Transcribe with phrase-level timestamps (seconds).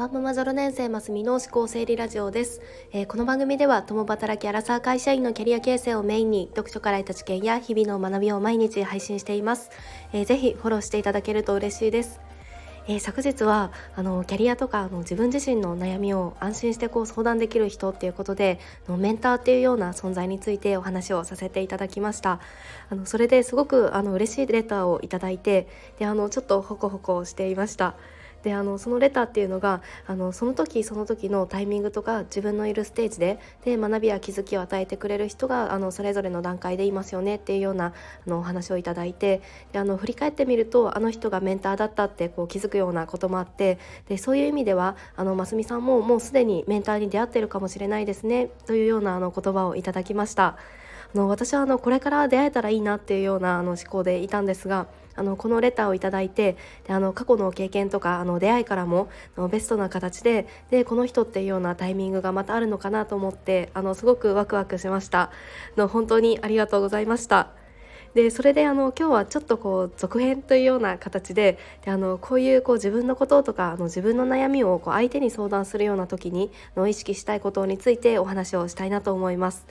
[0.00, 9.68] ワンママ0年生ますみの思考整理ラジオです、えー、この番組では共働きアラサー会社員のキャリア形成をメインに読書から得た知見や日々の学びを毎日配信しています、
[10.14, 12.18] えー、ぜひフォローしていただけると嬉しいです。
[12.88, 18.58] えー、昨日はあのキャリアとかあの自分自身の悩みを安心してこう相談できる人っていうことで
[18.88, 22.40] のメンターっていうような存在についてお話をさせていただきました。
[22.88, 27.96] あのそれですごくあの嬉しいレターをいただいてであのちょっとホコホコしていました。
[28.42, 50.56] であのそのレターっていうのがあのその時その時のタイミングとか自分のいるステージでで学びや気づきを与えてくれる人があのそれぞれの段階でいますよねっていうようなあのお話をいただいてであの振り返ってみるとあの人がメンターだったってこう気づくようなこともあってでそういう意味ではあのますみさんももうすでにメンターに出会ってるかもしれないですねというようなあの言葉をいただきました。
[51.14, 65.30] あの私はあのこれから出会えたらいいなっていうようなあの思考でいたんですがあのこのレターをいいてであの過去の経験とかあの出会いからものベストな形ででこの人っていうようなタイミングがまたあるのかなと思ってあのすごくワクワクしました
[65.76, 67.50] の本当にありがとうございました
[68.14, 79.66] でそれであの今日はちょっとこう続編というような形でであのこういうこう自分のこととかあの自分の悩みをこう相手に相談するような時にの意識したいことについてお話をしたいなと思います。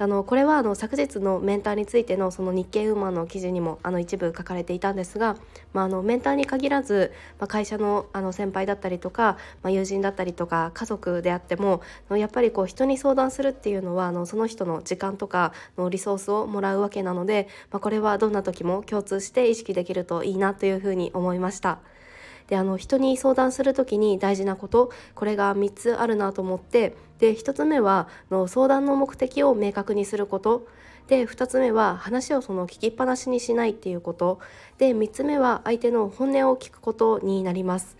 [0.00, 5.36] あのこれはあの昨日のメンターについてのその日経ウーマンの記事にもあの一部書かれていたんですが、
[5.74, 21.78] まあ、あのメンターに限らず、まあ、会社のあの先輩だったりとか、まあ、友人だったりとか家族であってもやっぱりこう人に相談するっていうのはあのその人の時間とかのリソースをもらうわけなので、まあ、これはどんな時も共通して意識できるといいなというふうに思いました。
[22.50, 30.66] であの人に相談する時に大事なことこれが3つあるなと思ってで1つ目はの相談の目的を明確にすること
[31.06, 34.40] で2つ目は話をその聞きっぱなしにしないっていうこと
[34.78, 37.96] で3つ目は相手の本音を聞くことになります。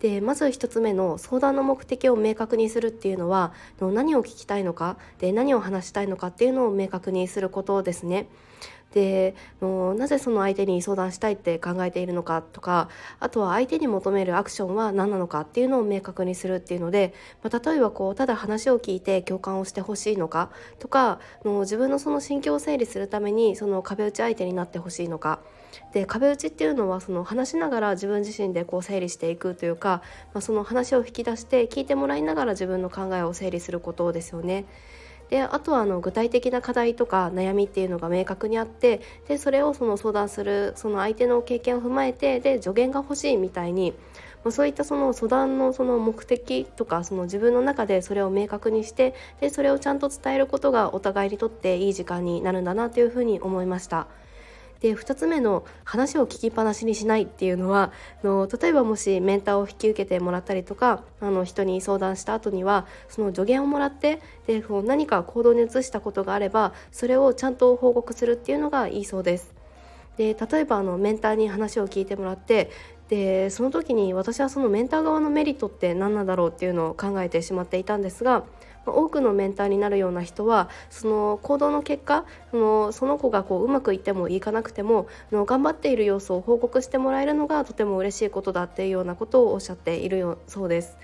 [0.00, 8.26] でまず1つ目の相談の目的を明確にするっていうのは何を聞きたいのかで何を話したいのかっていうのを明確にすることですね。
[8.92, 12.88] でもうなぜその相手に相談したいって考えているのかとか
[13.20, 20.50] あとは相手に求めるアクションは何なのかっていうのを明確にするっていうので、まあ、例えばこうただ話を聞いて共感をしてほしいのか
[20.80, 25.40] とかの自分のその心境を整理するためにその壁打ち相手になってほしいのか
[25.92, 30.02] で壁打ちっていうのはその話しながら自分自身でこう整理していくというか、
[30.34, 34.66] まあ、その話を引き出して聞いてもらいながら自分の考えを整理することですよね。
[35.30, 43.94] であとはあの具体的な課題とか悩みっていうのが明確にあってでそれをその相談するその相手の経験を踏まえてで助言が欲しいみたいに
[44.44, 54.08] まそういったその相談のその目的とかその自分の中でそれを明確にしてでそれをちゃんと伝えることがお互いにとっていい時間になるんだなというふうに思いました。
[54.80, 57.92] で2つ目の話を聞きっぱなしにしないっていうのは
[58.24, 69.52] の例えばもしメンターを引き受けてもらったりとかあの人に相談した後にはその助言をもらってでこう何か行動に移したことがあればそれをちゃんと報告するっていうのがいいそうです。
[70.16, 72.70] で例えばあのメンターに話を聞いてもらって
[73.08, 78.44] でその時に私はそのメンター側のメリットって何なんだろうっていうのを考えてしまっていたんですが
[78.86, 90.96] 多くのメンターになるような人はその行動の結果そのその子がこううまくいってもいかなくても頑張っている様子を報告してもらえるのがとても嬉しいことだっていうようなことをおっしゃっているよそうです。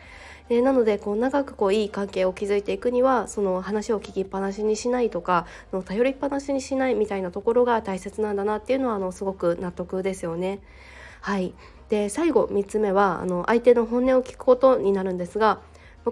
[0.48, 10.60] でなのでこう長くこういい関係を築いていくにはその話を聞きっぱなしにしないとかの頼りっぱなしにしないみたいなところが大切なんだなっていうのはあのすごく納得ですよね。
[11.20, 11.52] はい
[11.88, 15.60] で最後3つ目はあの相手の本音を聞くことになるんですが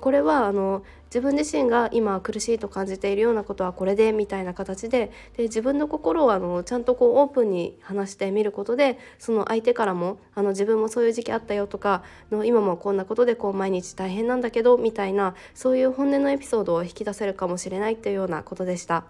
[0.01, 19.05] これはあの自分自身が今苦しいと感じているようなことはこれでみたいな形でで自分の心をあのちゃんとこうオープンに話してみることでその相手からもあの自分もそういう時期あったよとかの今もこんなことでこう毎日大変なんだけどみたいなそういう本音のエピソードを引き出せるかもしれないというようなことでした。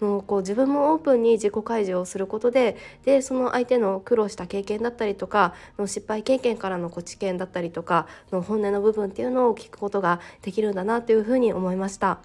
[0.00, 12.18] のこう自分もオープンに自己開示をすることででその相手の苦労した経験だったりとかの失敗経験からの知見だったりとかの本音の部分っていうのを聞くことができるんだなというふうに思いました。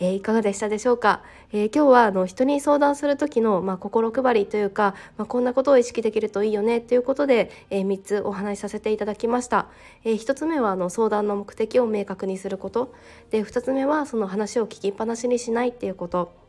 [0.00, 9.66] えー、いかがでしたでしょうか、えー、今日はあの人に相談する時の、まあ、心配りというか、まあ、こんなことを意識できるといいよねということで、えー、3つお話しさせていただきました、
[10.04, 12.94] え、1つ目はあの相談の目的を明確にすること。
[13.30, 16.39] で2つ目はその話を聞きっぱなしにしないっていうこと。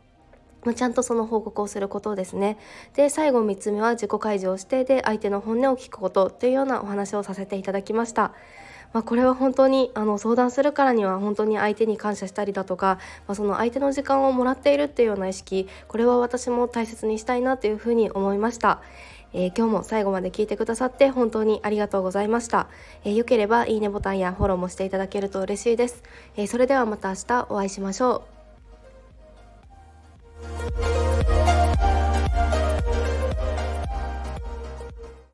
[0.64, 2.58] まちゃんとその報告をすることですね。
[2.96, 8.34] で最後3つ目は自己開示をしてで相手の本音を聞くことというようなお話をさせていただきました。
[8.94, 18.82] まあ、これは本当にあの相談するからには本当に相手に感謝したりだとか、まあ、その相手の時間をもらっているっていうような意識これは私も大切にしたいなというふうに思いました。
[19.34, 22.68] えー、今日も最後まで聞いてくださって本当にありがとうございました、
[23.06, 26.04] えー、よければいいねボタンやフォローもしていただけると嬉しいです、
[26.36, 28.41] えー、それではまた明日お会いしましょう
[30.80, 31.11] oh